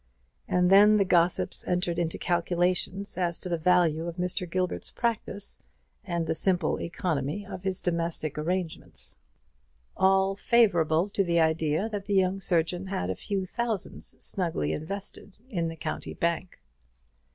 And 0.47 0.71
then 0.71 0.97
the 0.97 1.05
gossips 1.05 1.63
entered 1.67 1.99
into 1.99 2.17
calculations 2.17 3.19
as 3.19 3.37
to 3.37 3.49
the 3.49 3.57
value 3.59 4.07
of 4.07 4.15
Mr. 4.15 4.49
Gilbert's 4.49 4.89
practice, 4.89 5.59
and 6.03 6.25
the 6.25 6.33
simple 6.33 6.77
eeonomy 6.79 7.47
of 7.47 7.61
his 7.61 7.83
domestic 7.83 8.35
arrangements; 8.35 9.19
all 9.95 10.33
favourable 10.33 11.07
to 11.09 11.23
the 11.23 11.39
idea 11.39 11.87
that 11.89 12.07
the 12.07 12.15
young 12.15 12.39
surgeon 12.39 12.87
had 12.87 13.11
a 13.11 13.15
few 13.15 13.45
thousands 13.45 14.15
snugly 14.17 14.73
invested 14.73 15.37
in 15.51 15.67
the 15.67 15.75
county 15.75 16.15
bank. 16.15 16.59